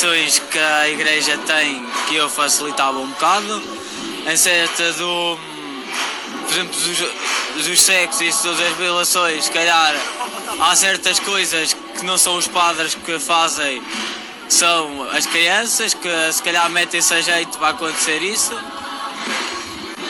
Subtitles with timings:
[0.00, 3.62] que a Igreja tem que eu facilitava um bocado.
[4.26, 5.38] Em certa do.
[6.44, 9.94] Por exemplo, dos, dos sexos e todas as violações, se calhar
[10.58, 13.82] há certas coisas que não são os padres que fazem,
[14.48, 18.58] são as crianças que se calhar metem-se a jeito para acontecer isso.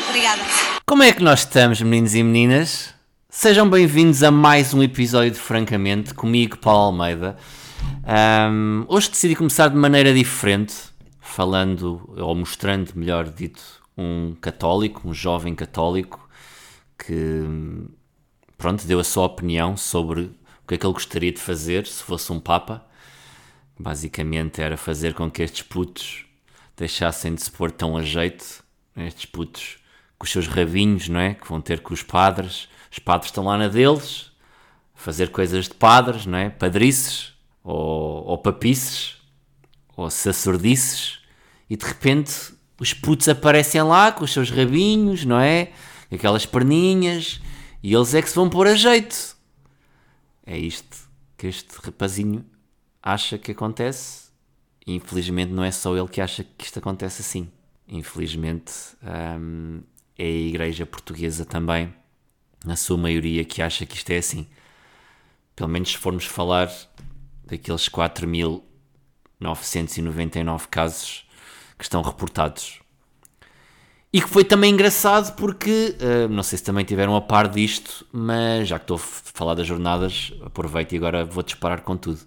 [0.09, 0.43] Obrigada.
[0.87, 2.95] Como é que nós estamos, meninos e meninas?
[3.29, 7.37] Sejam bem-vindos a mais um episódio de Francamente, comigo, Paulo Almeida.
[8.53, 10.75] Um, hoje decidi começar de maneira diferente,
[11.21, 13.63] falando, ou mostrando, melhor dito,
[13.97, 16.29] um católico, um jovem católico,
[16.99, 17.43] que,
[18.59, 22.03] pronto, deu a sua opinião sobre o que é que ele gostaria de fazer se
[22.03, 22.85] fosse um Papa.
[23.79, 26.27] Basicamente era fazer com que estes putos
[26.77, 28.63] deixassem de se pôr tão a jeito,
[28.97, 29.79] estes putos
[30.19, 31.35] com os seus rabinhos, não é?
[31.35, 32.69] Que vão ter com os padres.
[32.91, 34.31] Os padres estão lá na deles,
[34.95, 36.51] fazer coisas de padres, não é?
[36.51, 39.17] Padrices, ou, ou papices,
[39.97, 41.19] ou sacerdices,
[41.69, 45.73] e de repente os putos aparecem lá com os seus rabinhos, não é?
[46.11, 47.41] Aquelas perninhas,
[47.83, 49.37] e eles é que se vão pôr a jeito.
[50.45, 50.97] É isto
[51.37, 52.45] que este rapazinho
[53.03, 54.31] acha que acontece,
[54.87, 57.51] infelizmente não é só ele que acha que isto acontece assim.
[57.87, 58.73] Infelizmente,
[59.39, 59.83] hum,
[60.17, 61.93] é a Igreja Portuguesa também,
[62.65, 64.47] na sua maioria, que acha que isto é assim.
[65.57, 66.71] Pelo menos se formos falar
[67.51, 71.29] daqueles 4.999 casos
[71.77, 72.81] que estão reportados.
[74.13, 78.05] E que foi também engraçado porque, uh, não sei se também tiveram a par disto,
[78.13, 82.21] mas já que estou a falar das jornadas, aproveito e agora vou disparar com tudo.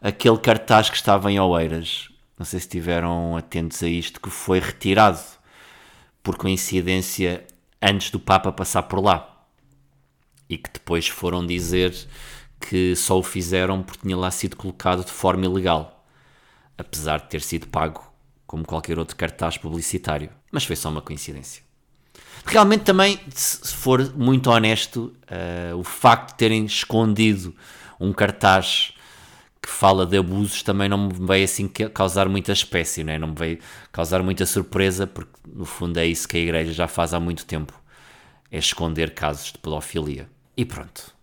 [0.00, 4.58] Aquele cartaz que estava em Oeiras, não sei se estiveram atentos a isto, que foi
[4.58, 5.20] retirado
[6.24, 7.46] por coincidência,
[7.80, 9.46] antes do Papa passar por lá.
[10.48, 11.94] E que depois foram dizer
[12.68, 16.04] que só o fizeram porque tinha lá sido colocado de forma ilegal,
[16.78, 18.12] apesar de ter sido pago
[18.46, 20.30] como qualquer outro cartaz publicitário.
[20.50, 21.62] Mas foi só uma coincidência.
[22.44, 27.54] Realmente, também, se for muito honesto, uh, o facto de terem escondido
[28.00, 28.92] um cartaz
[29.62, 33.16] que fala de abusos também não me veio assim causar muita espécie, né?
[33.16, 33.58] não me veio
[33.92, 37.46] causar muita surpresa, porque no fundo é isso que a Igreja já faz há muito
[37.46, 37.72] tempo:
[38.50, 40.28] é esconder casos de pedofilia.
[40.56, 41.14] E pronto.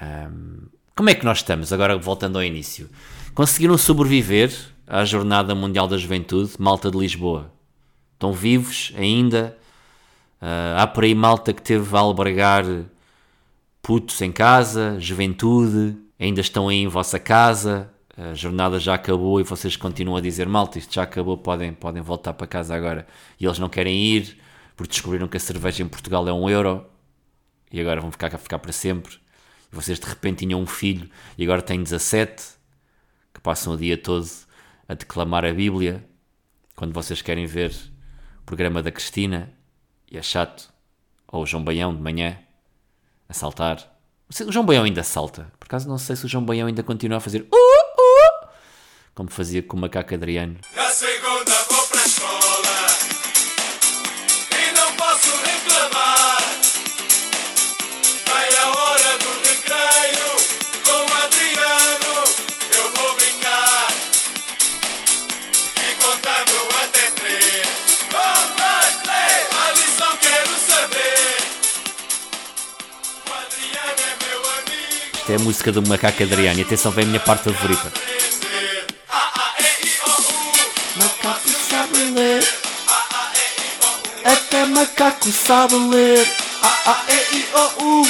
[0.00, 1.72] Um, como é que nós estamos?
[1.72, 2.90] Agora voltando ao início.
[3.32, 4.52] Conseguiram sobreviver
[4.84, 7.52] à Jornada Mundial da Juventude, Malta de Lisboa?
[8.14, 9.56] Estão vivos ainda?
[10.42, 12.64] Uh, há por aí malta que teve a albergar
[13.80, 19.44] putos em casa, juventude, ainda estão aí em vossa casa, a jornada já acabou e
[19.44, 23.06] vocês continuam a dizer malta, isto já acabou, podem, podem voltar para casa agora.
[23.38, 24.36] E eles não querem ir
[24.76, 26.84] porque descobriram que a cerveja em Portugal é um euro
[27.70, 29.27] e agora vão ficar, ficar para sempre.
[29.70, 32.42] Vocês de repente tinham um filho e agora têm 17
[33.34, 34.28] que passam o dia todo
[34.88, 36.04] a declamar a Bíblia
[36.74, 37.72] quando vocês querem ver
[38.40, 39.52] o programa da Cristina
[40.10, 40.72] e é chato.
[41.26, 42.38] Ou o João Baião de manhã
[43.28, 43.98] a saltar.
[44.46, 45.52] O João Baião ainda salta.
[45.58, 48.48] Por acaso não sei se o João Baião ainda continua a fazer uh, uh,
[49.14, 50.56] como fazia com o macaco Adriano.
[75.32, 77.92] É a música do macaco Adriano e atenção, vem a minha parte favorita.
[80.96, 82.48] Macaco sabe ler.
[84.24, 86.26] Até macaco sabe ler.
[86.62, 88.08] A, A, E, I, O, U.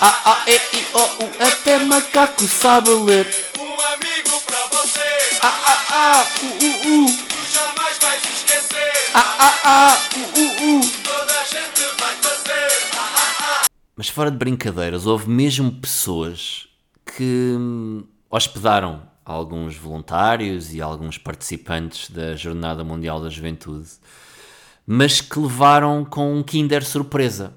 [0.00, 1.30] A, A, E, I, O, U.
[1.40, 3.26] Até macaco sabe ler.
[3.58, 5.38] Um amigo pra você.
[5.42, 7.06] A, A, A, U, U, U.
[7.06, 9.10] Tu jamais vais esquecer.
[9.14, 9.98] A, A, A,
[14.04, 16.68] Mas fora de brincadeiras, houve mesmo pessoas
[17.06, 23.88] que hum, hospedaram alguns voluntários e alguns participantes da Jornada Mundial da Juventude,
[24.86, 27.54] mas que levaram com um Kinder surpresa.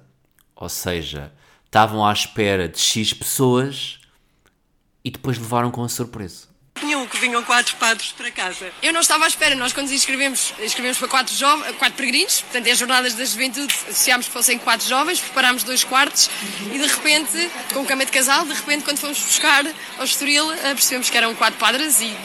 [0.55, 1.33] Ou seja,
[1.65, 3.99] estavam à espera de X pessoas
[5.03, 6.47] e depois levaram com a surpresa.
[7.17, 8.71] Que vinham quatro padres para casa.
[8.79, 12.41] Eu não estava à espera, nós quando nos inscrevemos, inscrevemos para quatro, jovens, quatro peregrinos,
[12.41, 16.29] portanto é as jornadas da juventude, associámos que fossem quatro jovens, preparámos dois quartos
[16.71, 19.65] e de repente, com cama de casal, de repente quando fomos buscar
[19.97, 22.15] ao Estoril, eh, percebemos que eram quatro padres e,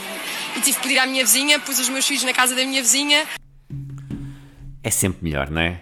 [0.56, 2.82] e tive que pedir à minha vizinha, pus os meus filhos na casa da minha
[2.82, 3.26] vizinha.
[4.82, 5.80] É sempre melhor, não é?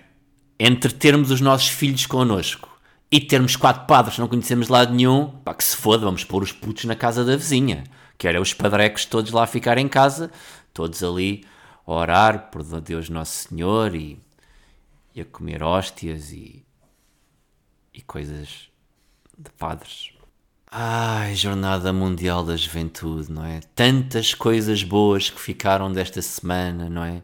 [0.57, 2.69] Entre termos os nossos filhos connosco
[3.11, 6.23] e termos quatro padres que não conhecemos de lado nenhum, pá, que se foda, vamos
[6.23, 7.83] pôr os putos na casa da vizinha.
[8.21, 10.31] Que era os padrecos todos lá ficar em casa,
[10.75, 11.43] todos ali
[11.87, 14.21] a orar por Deus Nosso Senhor e,
[15.15, 16.63] e a comer hóstias e,
[17.95, 18.69] e coisas
[19.39, 20.11] de padres.
[20.71, 23.61] Ai, Jornada Mundial da Juventude, não é?
[23.75, 27.23] Tantas coisas boas que ficaram desta semana, não é?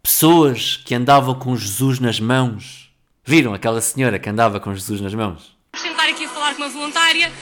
[0.00, 2.94] Pessoas que andavam com Jesus nas mãos.
[3.24, 5.58] Viram aquela senhora que andava com Jesus nas mãos?
[5.74, 7.32] Vamos tentar aqui falar com uma voluntária.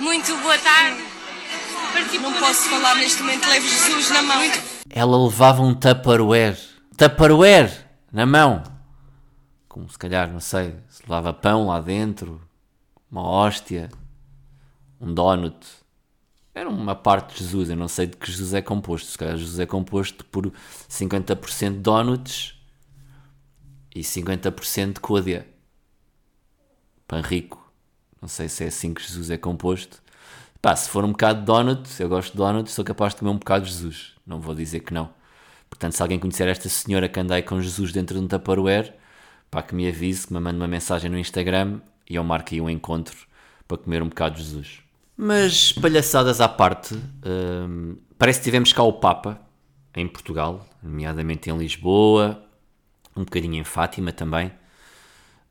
[0.00, 1.17] Muito boa tarde.
[2.20, 4.40] Não posso falar neste momento, levo Jesus na mão.
[4.88, 6.56] Ela levava um Tupperware.
[6.96, 8.62] Tupperware na mão.
[9.68, 12.40] Como se calhar, não sei, se levava pão lá dentro,
[13.10, 13.90] uma hóstia,
[15.00, 15.66] um donut.
[16.54, 17.70] Era uma parte de Jesus.
[17.70, 19.10] Eu não sei de que Jesus é composto.
[19.10, 20.52] Se calhar Jesus é composto por
[20.88, 22.54] 50% donuts
[23.94, 25.48] e 50% de côdea.
[27.06, 27.72] Pão rico.
[28.20, 30.02] Não sei se é assim que Jesus é composto.
[30.60, 33.30] Pá, se for um bocado de donuts, eu gosto de donuts, sou capaz de comer
[33.30, 34.14] um bocado de Jesus.
[34.26, 35.10] Não vou dizer que não.
[35.70, 38.94] Portanto, se alguém conhecer esta senhora que andei com Jesus dentro de um Tupperware,
[39.50, 42.60] pá, que me avise, que me mande uma mensagem no Instagram e eu marco aí
[42.60, 43.16] um encontro
[43.66, 44.80] para comer um bocado de Jesus.
[45.16, 46.94] Mas, palhaçadas à parte,
[47.24, 49.40] hum, parece que tivemos cá o Papa,
[49.94, 52.42] em Portugal, nomeadamente em Lisboa,
[53.16, 54.52] um bocadinho em Fátima também,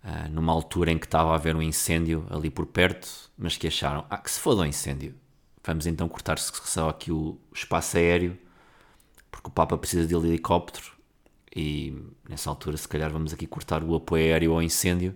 [0.10, 3.68] ah, numa altura em que estava a haver um incêndio ali por perto, mas que
[3.68, 5.14] acharam, ah, que se foda o incêndio.
[5.62, 8.38] Vamos então cortar só aqui o espaço aéreo,
[9.30, 10.94] porque o Papa precisa de helicóptero
[11.54, 11.94] e
[12.30, 15.14] nessa altura se calhar vamos aqui cortar o apoio aéreo ao incêndio,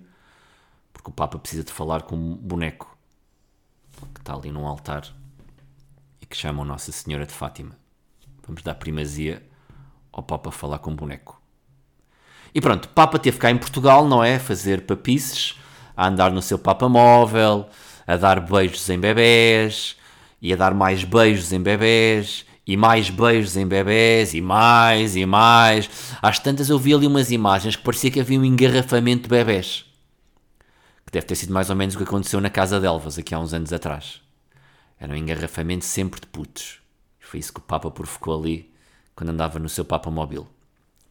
[0.91, 2.97] porque o Papa precisa de falar com um boneco
[4.13, 5.07] que está ali num altar
[6.19, 7.77] e que chamam Nossa Senhora de Fátima.
[8.45, 9.41] Vamos dar primazia
[10.11, 11.40] ao Papa falar com um boneco.
[12.53, 14.37] E pronto, Papa teve cá em Portugal, não é?
[14.37, 15.55] Fazer papices,
[15.95, 17.67] a andar no seu Papa móvel,
[18.05, 19.95] a dar beijos em bebés,
[20.41, 25.25] e a dar mais beijos em bebés, e mais beijos em bebés, e mais, e
[25.25, 25.89] mais.
[26.21, 29.85] Às tantas eu vi ali umas imagens que parecia que havia um engarrafamento de bebés.
[31.05, 33.33] Que deve ter sido mais ou menos o que aconteceu na Casa de Elvas, aqui
[33.33, 34.21] há uns anos atrás.
[34.99, 36.79] Era um engarrafamento sempre de putos.
[37.19, 38.71] Foi isso que o Papa provocou ali,
[39.15, 40.47] quando andava no seu Papa móvel.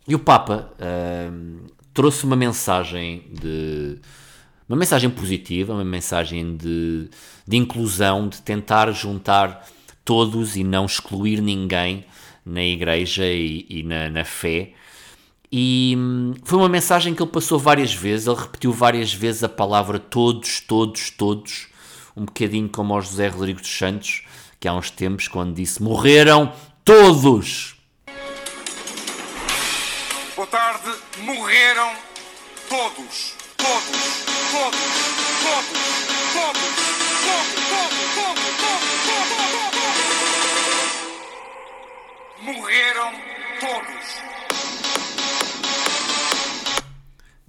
[0.07, 0.73] E o Papa
[1.33, 3.99] hum, trouxe uma mensagem de.
[4.69, 7.09] Uma mensagem positiva, uma mensagem de,
[7.47, 9.67] de inclusão, de tentar juntar
[10.05, 12.05] todos e não excluir ninguém
[12.47, 14.73] na igreja e, e na, na fé.
[15.53, 19.49] E hum, foi uma mensagem que ele passou várias vezes, ele repetiu várias vezes a
[19.49, 21.67] palavra todos, todos, todos,
[22.17, 24.23] um bocadinho como ao José Rodrigues dos Santos,
[24.61, 26.53] que há uns tempos, quando disse morreram
[26.85, 27.80] todos.
[30.51, 31.95] Tarde, morreram
[32.69, 33.37] todos.
[33.57, 33.85] Todos,
[34.51, 34.81] todos,
[35.31, 36.75] todos, todos, todos,
[37.15, 39.87] todos, todos, todos, todos, todos.
[42.43, 43.15] Morreram
[43.61, 44.30] todos.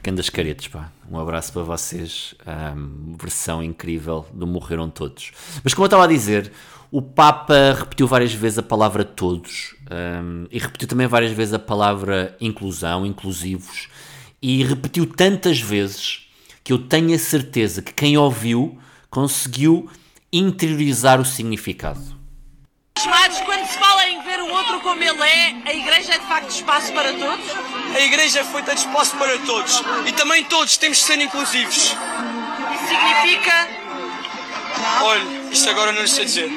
[0.04, 0.92] Gandas caretos, pá.
[1.10, 2.34] Um abraço para vocês.
[2.46, 5.32] Ahm, versão incrível do Morreram Todos.
[5.64, 6.52] Mas como eu estava a dizer,
[6.92, 11.60] o Papa repetiu várias vezes a palavra todos ahm, e repetiu também várias vezes a
[11.60, 13.90] palavra inclusão, inclusivos
[14.42, 16.28] e repetiu tantas vezes
[16.64, 18.78] que eu tenho a certeza que quem ouviu
[19.10, 19.90] conseguiu
[20.34, 22.21] interiorizar o significado.
[23.06, 26.26] Amados, quando se fala em ver o outro como ele é, a igreja é de
[26.26, 27.46] facto espaço para todos?
[27.96, 31.76] A igreja é feita de espaço para todos e também todos temos de ser inclusivos.
[31.76, 31.96] Isso
[32.88, 33.68] significa.
[35.02, 36.50] Olha, isto agora não sei dizer.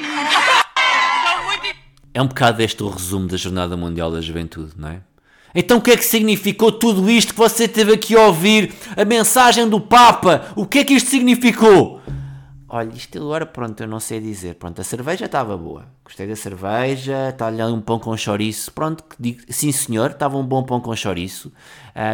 [2.13, 5.01] É um bocado este o resumo da Jornada Mundial da Juventude, não é?
[5.55, 8.75] Então o que é que significou tudo isto que você teve aqui a ouvir?
[8.97, 10.53] A mensagem do Papa?
[10.55, 12.03] O que é que isto significou?
[12.77, 14.57] Olha, isto agora, pronto, eu não sei dizer.
[14.57, 15.87] Pronto, a cerveja estava boa.
[16.05, 18.73] Gostei da cerveja, está ali um pão com chouriço.
[18.73, 21.53] Pronto, digo, sim senhor, estava um bom pão com chouriço.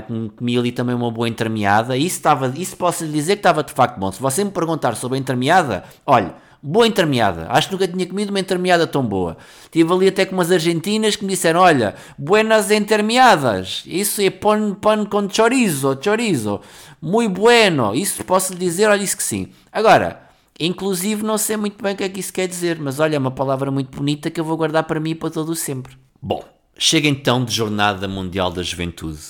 [0.06, 1.96] Com- comi ali também uma boa entremeada.
[1.96, 4.12] Isso, estava, isso posso lhe dizer que estava de facto bom.
[4.12, 7.46] Se você me perguntar sobre a entremeada, olha, boa entremeada.
[7.48, 9.38] Acho que nunca tinha comido uma entremeada tão boa.
[9.70, 13.82] Tive ali até com umas argentinas que me disseram, olha, buenas entremeadas.
[13.86, 16.60] Isso é pão, pão com chorizo, chorizo.
[17.00, 17.94] Muito bueno.
[17.94, 19.48] Isso posso lhe dizer, olha, isso que sim.
[19.72, 20.28] Agora...
[20.60, 23.18] Inclusive, não sei muito bem o que é que isso quer dizer, mas olha, é
[23.18, 25.96] uma palavra muito bonita que eu vou guardar para mim e para todo o sempre.
[26.20, 26.44] Bom,
[26.76, 29.20] chega então de Jornada Mundial da Juventude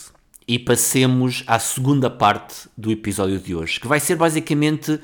[0.48, 4.98] e passemos à segunda parte do episódio de hoje, que vai ser basicamente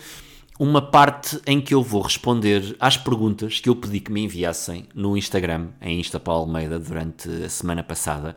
[0.58, 4.88] uma parte em que eu vou responder às perguntas que eu pedi que me enviassem
[4.92, 8.34] no Instagram, em Insta Paulo Almeida, durante a semana passada.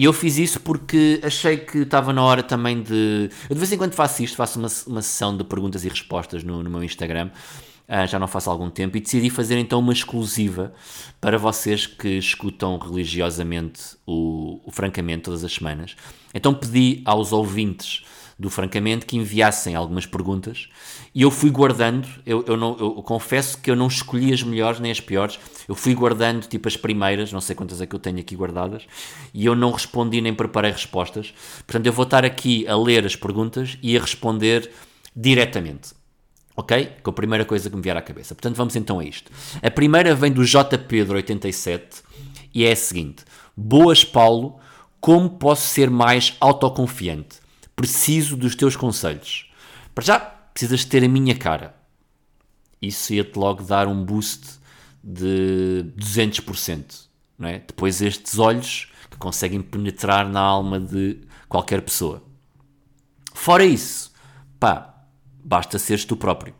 [0.00, 3.28] E eu fiz isso porque achei que estava na hora também de.
[3.50, 6.42] Eu de vez em quando faço isto, faço uma, uma sessão de perguntas e respostas
[6.42, 7.28] no, no meu Instagram.
[7.86, 10.72] Ah, já não faço há algum tempo, e decidi fazer então uma exclusiva
[11.20, 15.94] para vocês que escutam religiosamente o, o Francamente todas as semanas.
[16.32, 18.02] Então pedi aos ouvintes
[18.40, 20.66] do Francamente que enviassem algumas perguntas
[21.14, 22.08] e eu fui guardando.
[22.24, 25.74] Eu, eu, não, eu confesso que eu não escolhi as melhores nem as piores, eu
[25.74, 28.86] fui guardando tipo as primeiras, não sei quantas é que eu tenho aqui guardadas,
[29.34, 31.34] e eu não respondi nem preparei respostas.
[31.66, 34.70] Portanto, eu vou estar aqui a ler as perguntas e a responder
[35.14, 35.90] diretamente.
[36.56, 36.92] Ok?
[37.02, 38.34] Com a primeira coisa que me vier à cabeça.
[38.34, 39.30] Portanto, vamos então a isto.
[39.62, 40.78] A primeira vem do J.
[40.78, 42.02] Pedro 87
[42.54, 43.22] e é a seguinte:
[43.54, 44.58] Boas, Paulo,
[44.98, 47.39] como posso ser mais autoconfiante?
[47.80, 49.50] Preciso dos teus conselhos.
[49.94, 51.74] Para já, precisas ter a minha cara.
[52.80, 54.60] Isso ia-te logo dar um boost
[55.02, 57.08] de 200%.
[57.38, 57.60] Não é?
[57.60, 62.22] Depois, estes olhos que conseguem penetrar na alma de qualquer pessoa.
[63.32, 64.12] Fora isso,
[64.58, 64.94] pá,
[65.42, 66.54] basta seres tu próprio.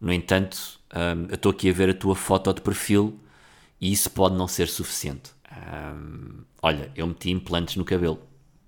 [0.00, 3.20] No entanto, hum, eu estou aqui a ver a tua foto de perfil
[3.78, 5.30] e isso pode não ser suficiente.
[5.52, 8.18] Hum, olha, eu meti implantes no cabelo,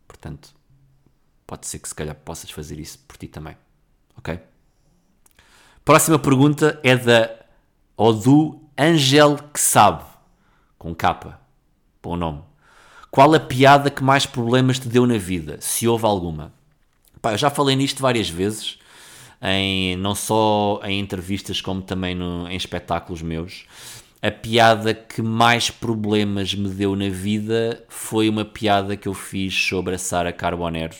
[0.06, 0.54] portanto,
[1.54, 3.56] pode ser que se calhar possas fazer isso por ti também.
[4.18, 4.40] Ok?
[5.84, 7.30] Próxima pergunta é da
[7.96, 10.02] Odu Angel que sabe,
[10.76, 11.40] com capa,
[12.02, 12.42] bom nome.
[13.08, 16.52] Qual a piada que mais problemas te deu na vida, se houve alguma?
[17.22, 18.78] Pá, eu já falei nisto várias vezes,
[19.40, 23.64] em, não só em entrevistas como também no- em espetáculos meus.
[24.20, 29.54] A piada que mais problemas me deu na vida foi uma piada que eu fiz
[29.54, 30.96] sobre a Sara Carbonero,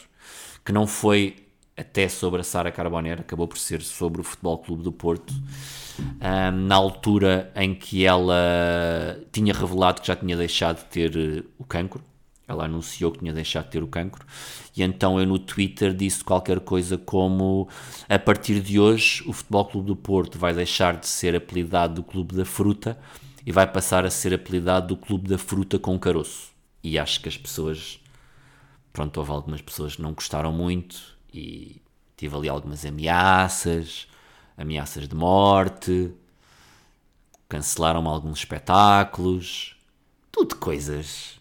[0.64, 1.37] que não foi
[1.76, 5.35] até sobre a Sara Carbonero, acabou por ser sobre o Futebol Clube do Porto,
[6.21, 11.42] ahm, na altura em que ela tinha revelado que já tinha deixado de ter eh,
[11.59, 12.02] o cancro.
[12.47, 14.25] Ela anunciou que tinha deixado de ter o cancro.
[14.76, 17.68] E então eu no Twitter disse qualquer coisa como:
[18.09, 22.02] a partir de hoje, o Futebol Clube do Porto vai deixar de ser apelidado do
[22.02, 22.99] Clube da Fruta
[23.47, 26.52] e vai passar a ser apelidado do Clube da Fruta com caroço.
[26.83, 27.99] E acho que as pessoas
[28.94, 31.82] pronto, houve algumas pessoas que não gostaram muito e
[32.16, 34.06] tive ali algumas ameaças,
[34.56, 36.14] ameaças de morte,
[37.48, 39.76] cancelaram-me alguns espetáculos,
[40.30, 41.40] tudo coisas,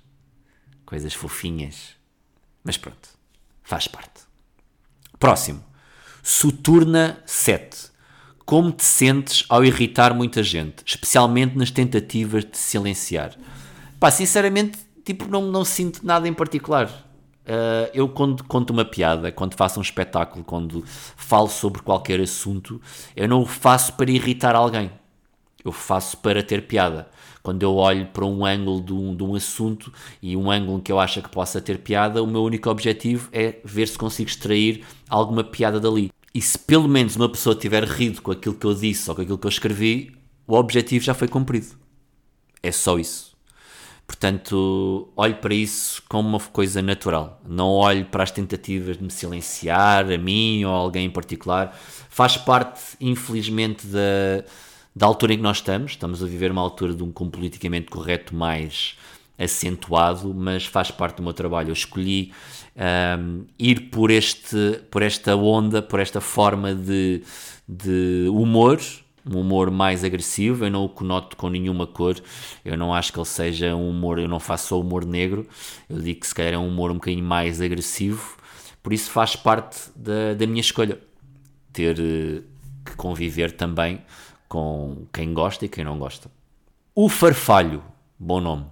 [0.84, 1.92] coisas fofinhas,
[2.64, 3.10] mas pronto,
[3.62, 4.24] faz parte.
[5.20, 5.64] Próximo,
[6.24, 7.94] Soturna 7.
[8.46, 13.38] Como te sentes ao irritar muita gente, especialmente nas tentativas de silenciar?
[14.00, 17.03] Pá, sinceramente, tipo, não, não sinto nada em particular.
[17.44, 22.82] Uh, eu quando conto uma piada, quando faço um espetáculo, quando falo sobre qualquer assunto,
[23.16, 24.90] eu não o faço para irritar alguém.
[25.64, 27.08] Eu faço para ter piada.
[27.42, 30.92] Quando eu olho para um ângulo de um, de um assunto e um ângulo que
[30.92, 34.86] eu acho que possa ter piada, o meu único objetivo é ver se consigo extrair
[35.10, 36.12] alguma piada dali.
[36.34, 39.22] E se pelo menos uma pessoa tiver rido com aquilo que eu disse ou com
[39.22, 40.14] aquilo que eu escrevi,
[40.48, 41.68] o objetivo já foi cumprido.
[42.62, 43.33] É só isso.
[44.06, 47.42] Portanto, olho para isso como uma coisa natural.
[47.48, 51.78] Não olho para as tentativas de me silenciar, a mim ou a alguém em particular.
[52.10, 54.44] Faz parte, infelizmente, da,
[54.96, 55.92] da altura em que nós estamos.
[55.92, 58.98] Estamos a viver uma altura de um como politicamente correto mais
[59.38, 61.70] acentuado, mas faz parte do meu trabalho.
[61.70, 62.32] Eu escolhi
[63.20, 67.24] um, ir por, este, por esta onda, por esta forma de,
[67.68, 68.80] de humor,
[69.26, 70.66] um humor mais agressivo.
[70.66, 72.16] Eu não o conoto com nenhuma cor.
[72.64, 74.20] Eu não acho que ele seja um humor.
[74.20, 75.48] Eu não faço só humor negro.
[75.90, 78.38] Eu digo que se calhar é um humor um bocadinho mais agressivo.
[78.82, 81.00] Por isso faz parte da, da minha escolha.
[81.72, 82.42] Ter eh,
[82.86, 84.02] que conviver também
[84.48, 86.30] com quem gosta e quem não gosta.
[86.94, 87.84] O Farfalho,
[88.20, 88.66] bom nome.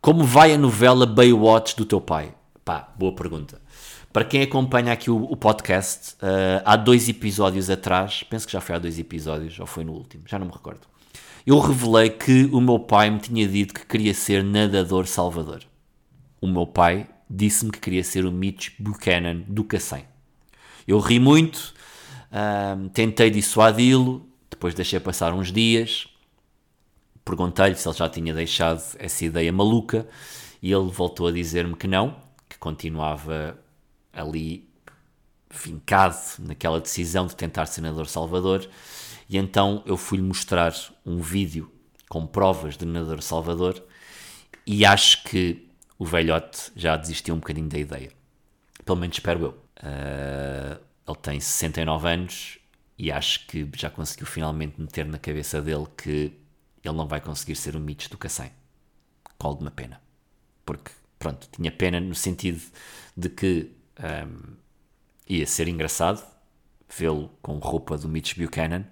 [0.00, 2.34] Como vai a novela Baywatch do teu pai?
[2.64, 3.60] Pá, boa pergunta.
[4.12, 8.60] Para quem acompanha aqui o, o podcast, uh, há dois episódios atrás, penso que já
[8.60, 10.86] foi há dois episódios, ou foi no último, já não me recordo.
[11.46, 15.62] Eu revelei que o meu pai me tinha dito que queria ser nadador salvador.
[16.42, 20.04] O meu pai disse-me que queria ser o Mitch Buchanan do Cacém.
[20.86, 21.72] Eu ri muito,
[22.30, 26.06] uh, tentei dissuadi-lo, depois deixei passar uns dias,
[27.24, 30.06] perguntei-lhe se ele já tinha deixado essa ideia maluca
[30.60, 32.14] e ele voltou a dizer-me que não,
[32.46, 33.61] que continuava
[34.12, 34.68] ali
[35.50, 38.68] fincado naquela decisão de tentar ser nadador Salvador
[39.28, 41.70] e então eu fui-lhe mostrar um vídeo
[42.08, 43.82] com provas de nadador Salvador
[44.66, 48.12] e acho que o velhote já desistiu um bocadinho da ideia.
[48.84, 49.50] Pelo menos espero eu.
[49.78, 52.58] Uh, ele tem 69 anos
[52.98, 56.32] E acho que já conseguiu finalmente meter na cabeça dele que
[56.84, 58.50] ele não vai conseguir ser o Mitch do Cacém.
[59.38, 60.00] Colo de uma pena.
[60.64, 62.60] Porque, pronto, tinha pena no sentido
[63.16, 64.54] de que hum,
[65.28, 66.22] ia ser engraçado
[66.96, 68.84] vê-lo com roupa do Mitch Buchanan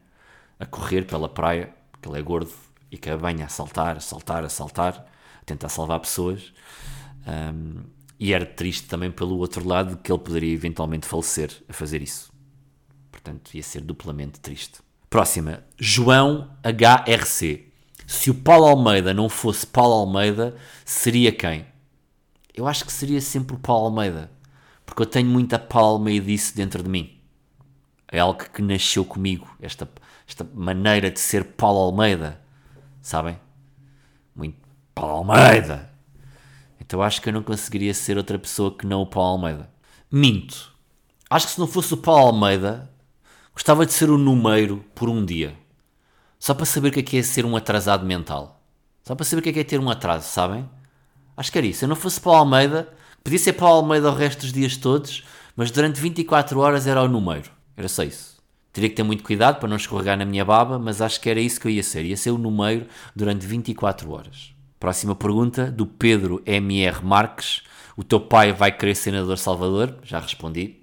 [0.59, 2.53] a correr pela praia, porque ele é gordo
[2.91, 5.07] e que banha a saltar, a saltar, a saltar,
[5.41, 6.53] a tentar salvar pessoas.
[7.27, 7.83] Um,
[8.19, 12.31] e era triste também pelo outro lado que ele poderia eventualmente falecer a fazer isso.
[13.11, 14.81] Portanto, ia ser duplamente triste.
[15.09, 17.67] Próxima, João HRC.
[18.07, 20.55] Se o Paulo Almeida não fosse Paulo Almeida,
[20.85, 21.65] seria quem?
[22.55, 24.31] Eu acho que seria sempre o Paulo Almeida,
[24.91, 27.17] porque eu tenho muita Paulo Almeida dentro de mim.
[28.11, 29.89] É algo que nasceu comigo, esta,
[30.27, 32.41] esta maneira de ser Paulo Almeida,
[33.01, 33.39] sabem?
[34.35, 34.59] Muito
[34.93, 35.89] Paulo Almeida.
[36.81, 39.71] Então acho que eu não conseguiria ser outra pessoa que não o Paulo Almeida.
[40.11, 40.75] Minto.
[41.31, 42.91] Acho que se não fosse o Paulo Almeida,
[43.55, 45.57] gostava de ser o número por um dia.
[46.37, 48.61] Só para saber o que é, que é ser um atrasado mental.
[49.05, 50.69] Só para saber o que é, que é ter um atraso, sabem?
[51.37, 51.79] Acho que era isso.
[51.79, 55.25] Se eu não fosse Paulo Almeida, podia ser Paulo Almeida o resto dos dias todos,
[55.57, 57.51] mas durante 24 horas era o número.
[57.77, 58.41] Era só isso.
[58.73, 61.41] Teria que ter muito cuidado para não escorregar na minha baba, mas acho que era
[61.41, 62.05] isso que eu ia ser.
[62.05, 64.55] Ia ser o número durante 24 horas.
[64.79, 67.63] Próxima pergunta, do Pedro MR Marques.
[67.97, 69.97] O teu pai vai querer senador Salvador?
[70.05, 70.77] Já respondi.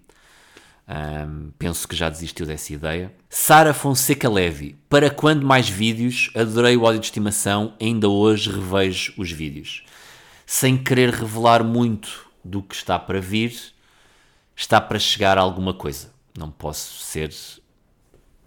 [0.87, 3.13] Um, penso que já desistiu dessa ideia.
[3.29, 4.75] Sara Fonseca Levi.
[4.89, 6.29] Para quando mais vídeos?
[6.35, 7.73] Adorei o ódio de estimação.
[7.81, 9.83] Ainda hoje revejo os vídeos.
[10.45, 13.53] Sem querer revelar muito do que está para vir,
[14.55, 16.13] está para chegar a alguma coisa.
[16.37, 17.33] Não posso ser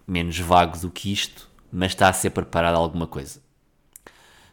[0.07, 3.41] menos vago do que isto, mas está a ser preparada alguma coisa.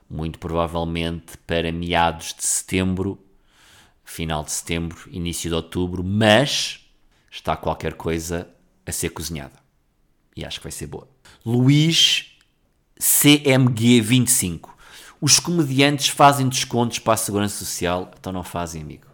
[0.09, 3.19] Muito provavelmente para meados de setembro,
[4.03, 6.85] final de setembro, início de outubro, mas
[7.29, 8.49] está qualquer coisa
[8.85, 9.59] a ser cozinhada.
[10.35, 11.07] E acho que vai ser boa.
[11.45, 12.37] Luís
[12.99, 14.69] CMG25.
[15.19, 18.11] Os comediantes fazem descontos para a Segurança Social?
[18.19, 19.06] Então não fazem, amigo.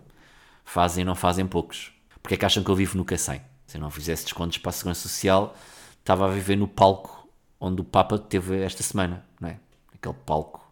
[0.73, 1.91] Fazem não fazem poucos.
[2.19, 3.39] Porque é que acham que eu vivo no Cacém?
[3.67, 5.55] Se eu não fizesse descontos para a Segurança Social,
[5.99, 9.59] estava a viver no palco onde o Papa teve esta semana, não é?
[9.93, 10.67] Aquele palco,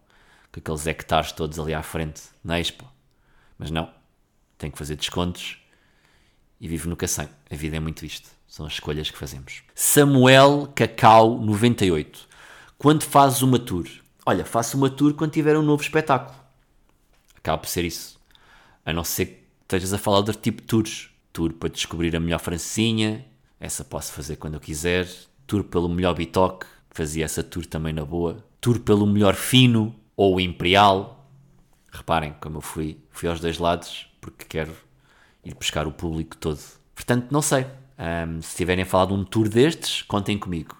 [0.51, 2.83] com aqueles hectares todos ali à frente, na Expo.
[3.59, 3.93] Mas não,
[4.57, 5.59] tenho que fazer descontos
[6.59, 7.29] e vivo no Cacém.
[7.51, 8.27] A vida é muito isto.
[8.47, 9.61] São as escolhas que fazemos.
[9.75, 12.27] Samuel Cacau 98.
[12.75, 13.87] Quando fazes uma tour?
[14.25, 16.35] Olha, faço uma tour quando tiver um novo espetáculo.
[17.37, 18.19] Acaba por ser isso.
[18.83, 19.40] A não ser que
[19.71, 23.25] estejas a falar de tipo tours tour para descobrir a melhor francinha,
[23.57, 25.07] essa posso fazer quando eu quiser,
[25.47, 30.41] tour pelo melhor bitoque, fazia essa tour também na boa, tour pelo melhor fino ou
[30.41, 31.25] imperial.
[31.89, 34.75] Reparem como eu fui, fui aos dois lados porque quero
[35.45, 36.59] ir buscar o público todo.
[36.93, 37.65] Portanto, não sei.
[37.97, 40.75] Um, se tiverem falado de um tour destes, contem comigo.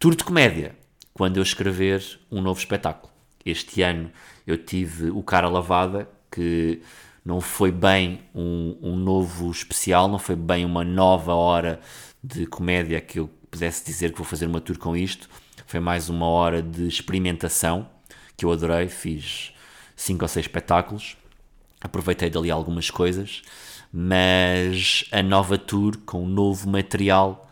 [0.00, 0.74] Tour de comédia,
[1.14, 3.12] quando eu escrever um novo espetáculo.
[3.44, 4.10] Este ano
[4.44, 6.82] eu tive o Cara Lavada, que
[7.24, 11.80] não foi bem um, um novo especial, não foi bem uma nova hora
[12.22, 15.28] de comédia que eu pudesse dizer que vou fazer uma tour com isto.
[15.66, 17.88] Foi mais uma hora de experimentação
[18.36, 18.88] que eu adorei.
[18.88, 19.52] Fiz
[19.94, 21.16] cinco ou seis espetáculos,
[21.80, 23.42] aproveitei dali algumas coisas,
[23.92, 27.48] mas a nova tour com novo material,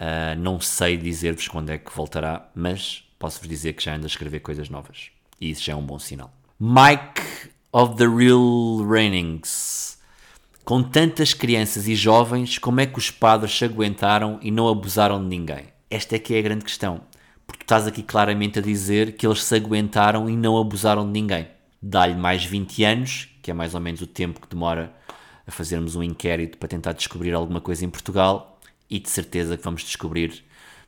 [0.00, 4.08] uh, não sei dizer-vos quando é que voltará, mas posso-vos dizer que já ando a
[4.08, 5.10] escrever coisas novas.
[5.40, 6.32] E isso já é um bom sinal.
[6.58, 9.98] Mike of the Real Rainings.
[10.64, 15.22] Com tantas crianças e jovens, como é que os padres se aguentaram e não abusaram
[15.22, 15.66] de ninguém?
[15.90, 17.02] Esta é que é a grande questão.
[17.46, 21.12] Porque tu estás aqui claramente a dizer que eles se aguentaram e não abusaram de
[21.12, 21.48] ninguém.
[21.82, 24.96] Dá-lhe mais 20 anos, que é mais ou menos o tempo que demora
[25.46, 28.58] a fazermos um inquérito para tentar descobrir alguma coisa em Portugal,
[28.88, 30.42] e de certeza que vamos descobrir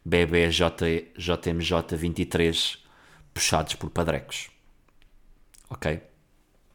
[0.06, 2.78] BBJ, JMJ 23
[3.34, 4.48] puxados por padrecos.
[5.68, 6.07] Ok?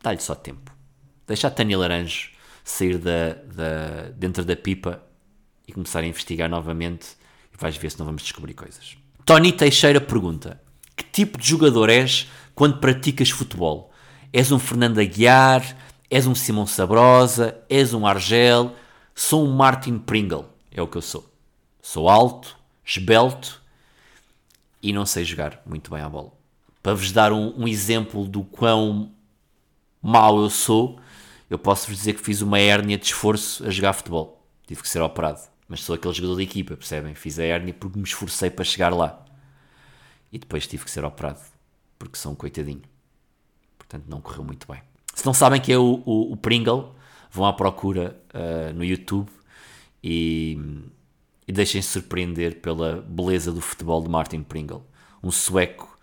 [0.03, 0.75] Dá-lhe só tempo.
[1.25, 2.29] Deixa a Tânia Laranjo
[2.61, 5.01] sair da, da, dentro da pipa
[5.65, 7.15] e começar a investigar novamente
[7.53, 8.97] e vais ver se não vamos descobrir coisas.
[9.25, 10.61] Tony Teixeira pergunta:
[10.97, 13.93] Que tipo de jogador és quando praticas futebol?
[14.33, 15.77] És um Fernando Aguiar?
[16.09, 17.57] És um Simão Sabrosa?
[17.69, 18.75] És um Argel?
[19.15, 20.49] Sou um Martin Pringle.
[20.69, 21.31] É o que eu sou.
[21.81, 23.61] Sou alto, esbelto
[24.81, 26.31] e não sei jogar muito bem a bola.
[26.81, 29.09] Para vos dar um, um exemplo do quão
[30.03, 30.99] mau eu sou,
[31.49, 34.45] eu posso vos dizer que fiz uma hérnia de esforço a jogar futebol.
[34.67, 35.39] Tive que ser operado.
[35.67, 37.15] Mas sou aquele jogador da equipa, percebem?
[37.15, 39.23] Fiz a hérnia porque me esforcei para chegar lá.
[40.31, 41.39] E depois tive que ser operado.
[41.97, 42.81] Porque sou um coitadinho.
[43.77, 44.81] Portanto, não correu muito bem.
[45.13, 46.93] Se não sabem que é o, o, o Pringle,
[47.31, 49.29] vão à procura uh, no YouTube
[50.03, 50.57] e,
[51.47, 54.85] e deixem-se surpreender pela beleza do futebol de Martin Pringle,
[55.23, 55.97] um sueco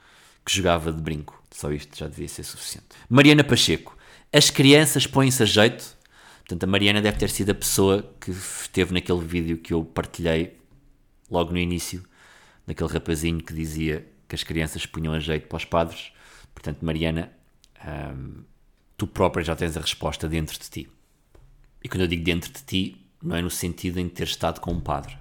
[0.45, 1.40] que jogava de brinco.
[1.51, 2.89] Só isto já devia ser suficiente.
[3.09, 3.97] Mariana Pacheco.
[4.33, 5.99] As crianças põem-se a jeito.
[6.41, 10.59] Portanto, a Mariana deve ter sido a pessoa que esteve naquele vídeo que eu partilhei
[11.31, 12.05] logo no início,
[12.67, 16.13] naquele rapazinho que dizia que as crianças punham a jeito para os padres.
[16.55, 17.33] Portanto, Mariana,
[17.85, 18.43] hum,
[18.97, 20.89] tu própria já tens a resposta dentro de ti.
[21.83, 24.73] E quando eu digo dentro de ti, não é no sentido em ter estado com
[24.73, 25.17] um padre,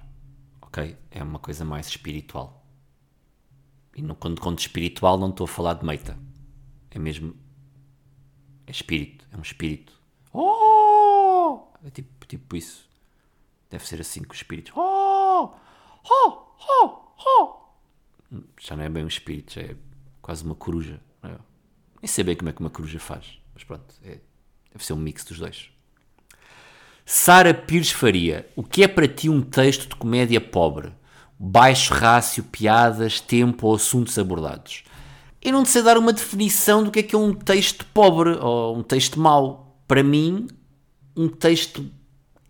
[0.60, 0.96] ok?
[1.10, 2.59] É uma coisa mais espiritual.
[3.94, 6.18] E no, quando conto espiritual, não estou a falar de meita.
[6.90, 7.34] É mesmo.
[8.66, 9.92] É espírito, é um espírito.
[10.32, 11.60] Oh!
[11.84, 12.88] É tipo, tipo isso.
[13.68, 14.72] Deve ser assim com os espíritos.
[14.76, 15.52] Oh!
[16.04, 16.42] Oh!
[16.68, 16.98] Oh!
[17.26, 17.60] Oh!
[18.60, 19.76] Já não é bem um espírito, já é
[20.22, 21.00] quase uma coruja.
[21.22, 21.28] é?
[22.00, 24.20] Nem sei bem como é que uma coruja faz, mas pronto, é-
[24.72, 25.70] deve ser um mix dos dois.
[27.04, 30.92] Sara Pires Faria, o que é para ti um texto de comédia pobre?
[31.42, 34.84] Baixo rácio, piadas, tempo ou assuntos abordados?
[35.40, 38.76] Eu não sei dar uma definição do que é que é um texto pobre ou
[38.76, 39.74] um texto mau.
[39.88, 40.48] Para mim,
[41.16, 41.90] um texto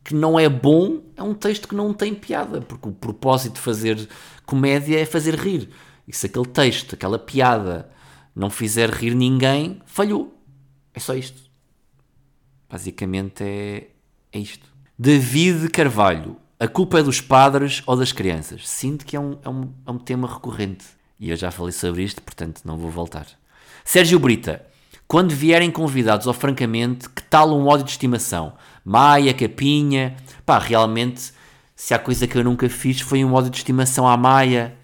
[0.02, 3.60] que não é bom é um texto que não tem piada, porque o propósito de
[3.60, 4.08] fazer
[4.44, 5.68] comédia é fazer rir.
[6.08, 7.88] E se aquele texto, aquela piada,
[8.34, 10.36] não fizer rir ninguém, falhou.
[10.92, 11.40] É só isto.
[12.68, 13.90] Basicamente é,
[14.32, 14.66] é isto.
[14.98, 16.36] David Carvalho.
[16.62, 18.68] A culpa é dos padres ou das crianças?
[18.68, 20.84] Sinto que é um, é um, é um tema recorrente.
[21.18, 23.26] E eu já falei sobre isto, portanto não vou voltar.
[23.82, 24.66] Sérgio Brita.
[25.08, 28.52] Quando vierem convidados ao Francamente, que tal um ódio de estimação?
[28.84, 30.18] Maia, Capinha...
[30.44, 31.32] Pá, realmente,
[31.74, 34.76] se há coisa que eu nunca fiz foi um ódio de estimação à Maia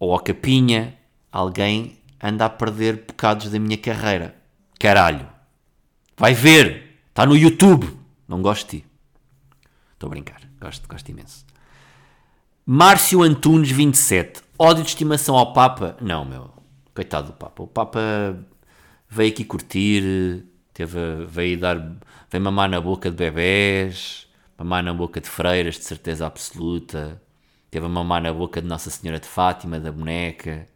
[0.00, 0.98] ou ao Capinha.
[1.30, 4.34] Alguém anda a perder bocados da minha carreira.
[4.80, 5.28] Caralho.
[6.16, 6.98] Vai ver.
[7.10, 7.88] Está no YouTube.
[8.26, 8.86] Não gosto de ti.
[9.94, 10.51] Estou a brincar.
[10.62, 11.44] Gosto, gosto imenso.
[12.64, 14.42] Márcio Antunes, 27.
[14.56, 15.96] Ódio de estimação ao Papa?
[16.00, 16.52] Não, meu.
[16.94, 17.64] Coitado do Papa.
[17.64, 18.00] O Papa
[19.08, 21.76] veio aqui curtir, teve, veio dar,
[22.30, 27.20] veio mamar na boca de bebés, mamar na boca de freiras, de certeza absoluta.
[27.68, 30.68] Teve a mamar na boca de Nossa Senhora de Fátima, da boneca.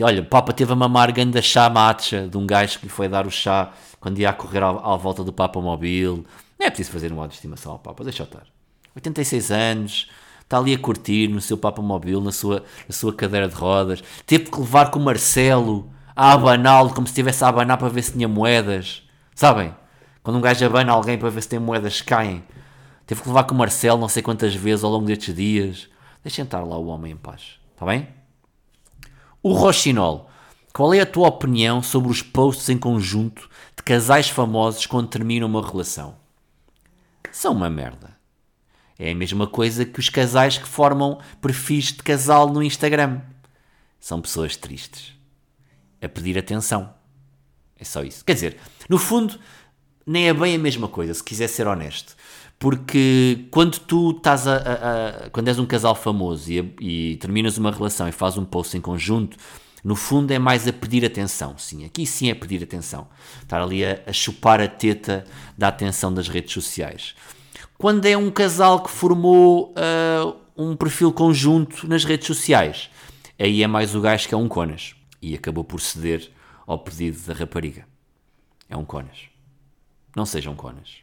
[0.00, 3.06] Olha, o Papa teve a mamar ganda chá matcha de um gajo que lhe foi
[3.06, 6.24] dar o chá quando ia a correr à, à volta do Papa Mobile.
[6.58, 8.53] Não é preciso fazer um ódio de estimação ao Papa, deixa eu estar.
[8.94, 13.48] 86 anos, está ali a curtir no seu Papa Mobile, na sua, na sua cadeira
[13.48, 14.02] de rodas.
[14.26, 18.02] Teve que levar com o Marcelo a abaná-lo como se estivesse a abanar para ver
[18.02, 19.02] se tinha moedas.
[19.34, 19.74] Sabem?
[20.22, 22.44] Quando um gajo abana alguém para ver se tem moedas caem.
[23.06, 25.88] Teve que levar com o Marcelo não sei quantas vezes ao longo destes dias.
[26.22, 27.58] Deixem estar lá o homem em paz.
[27.72, 28.08] Está bem?
[29.42, 30.30] O Rochinol.
[30.72, 35.46] Qual é a tua opinião sobre os posts em conjunto de casais famosos quando terminam
[35.46, 36.16] uma relação?
[37.30, 38.13] São uma merda.
[38.98, 43.20] É a mesma coisa que os casais que formam perfis de casal no Instagram.
[43.98, 45.12] São pessoas tristes.
[46.00, 46.92] A pedir atenção.
[47.78, 48.24] É só isso.
[48.24, 48.56] Quer dizer,
[48.88, 49.38] no fundo,
[50.06, 52.14] nem é bem a mesma coisa, se quiser ser honesto.
[52.58, 57.58] Porque quando tu estás a, a- a- quando és um casal famoso e, e terminas
[57.58, 59.36] uma relação e fazes um post em conjunto,
[59.82, 61.58] no fundo é mais a pedir atenção.
[61.58, 63.08] Sim, aqui sim é pedir atenção.
[63.42, 65.24] Estar ali a, a chupar a teta
[65.58, 67.14] da atenção das redes sociais.
[67.78, 72.90] Quando é um casal que formou ah, um perfil conjunto nas redes sociais,
[73.38, 74.94] aí é mais o gajo que é um conas.
[75.20, 76.30] E acabou por ceder
[76.66, 77.86] ao pedido da rapariga.
[78.68, 79.28] É um conas.
[80.14, 80.98] Não sejam conas.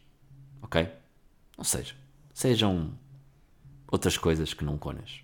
[0.62, 0.88] Ok?
[1.58, 1.96] Não sejam.
[2.34, 2.92] Sejam
[3.92, 5.20] outras coisas que não conas.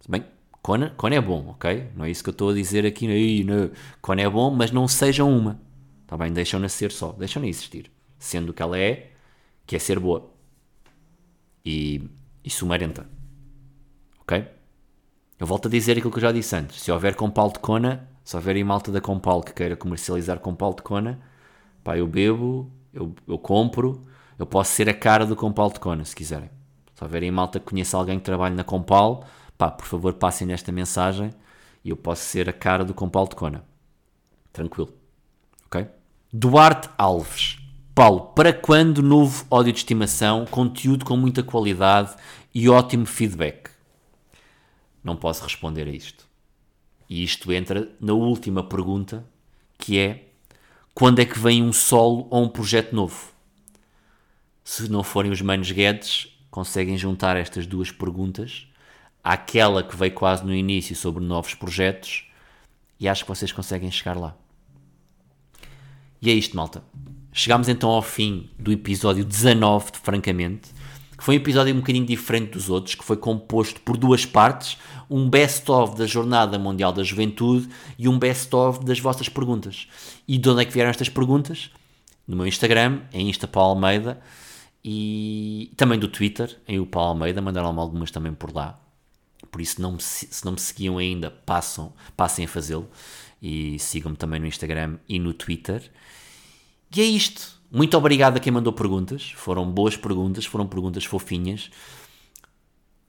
[0.00, 0.24] Se bem,
[0.62, 1.90] cona, cona é bom, ok?
[1.96, 3.08] Não é isso que eu estou a dizer aqui.
[3.08, 3.70] Aí, não.
[4.00, 5.60] Cona é bom, mas não sejam uma.
[6.02, 6.32] Está bem?
[6.32, 7.12] Deixam-na ser só.
[7.12, 7.90] Deixam-na existir.
[8.18, 9.10] Sendo o que ela é,
[9.66, 10.30] que é ser boa.
[11.64, 12.08] E,
[12.44, 13.06] e sumarenta.
[14.20, 14.46] Ok?
[15.38, 16.80] Eu volto a dizer aquilo que eu já disse antes.
[16.80, 20.74] Se houver compal de cona, se houver aí malta da compal que queira comercializar compal
[20.74, 21.20] de cona,
[21.84, 24.06] pá, eu bebo, eu, eu compro,
[24.38, 26.50] eu posso ser a cara do compal de cona, se quiserem.
[26.94, 29.24] Se houver aí malta que conheça alguém que trabalhe na compal,
[29.56, 31.32] pá, por favor passem nesta mensagem
[31.84, 33.64] e eu posso ser a cara do compal de cona.
[34.52, 34.92] Tranquilo.
[35.66, 35.86] Ok?
[36.32, 37.58] Duarte Alves.
[37.98, 42.14] Paulo, para quando novo ódio de estimação, conteúdo com muita qualidade
[42.54, 43.70] e ótimo feedback?
[45.02, 46.24] Não posso responder a isto.
[47.10, 49.26] E isto entra na última pergunta,
[49.76, 50.28] que é
[50.94, 53.32] quando é que vem um solo ou um projeto novo?
[54.62, 58.68] Se não forem os Manos Guedes, conseguem juntar estas duas perguntas
[59.24, 62.30] àquela que veio quase no início sobre novos projetos
[63.00, 64.36] e acho que vocês conseguem chegar lá.
[66.22, 66.80] E é isto, malta.
[67.38, 70.70] Chegámos então ao fim do episódio 19 de Francamente.
[71.16, 74.76] que foi um episódio um bocadinho diferente dos outros, que foi composto por duas partes,
[75.08, 79.86] um best-of da Jornada Mundial da Juventude e um best-of das vossas perguntas.
[80.26, 81.70] E de onde é que vieram estas perguntas?
[82.26, 84.20] No meu Instagram, em Insta Paulo Almeida,
[84.84, 88.80] e também do Twitter, em o Paulo Almeida, mandaram-me algumas também por lá.
[89.48, 92.88] Por isso, não me se não me seguiam ainda, passam, passem a fazê-lo.
[93.40, 95.88] E sigam-me também no Instagram e no Twitter.
[96.94, 97.58] E é isto.
[97.70, 99.32] Muito obrigado a quem mandou perguntas.
[99.36, 101.70] Foram boas perguntas, foram perguntas fofinhas.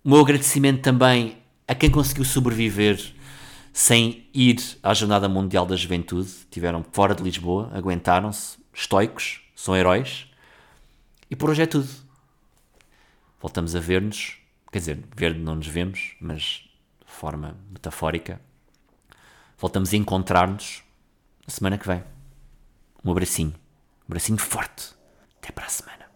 [0.04, 1.38] O meu agradecimento também
[1.68, 3.14] a quem conseguiu sobreviver
[3.72, 6.30] sem ir à Jornada Mundial da Juventude.
[6.52, 10.28] Tiveram fora de Lisboa, aguentaram-se, estoicos, são heróis.
[11.30, 11.88] E por hoje é tudo.
[13.40, 14.38] Voltamos a ver-nos.
[14.72, 16.70] Quer dizer, ver não nos vemos, mas
[17.06, 18.42] de forma metafórica.
[19.58, 20.84] Voltamos a encontrar-nos
[21.46, 22.04] na semana que vem.
[23.04, 23.59] Um abracinho.
[24.10, 24.96] Um abracinho forte.
[25.38, 26.10] Até para a semana.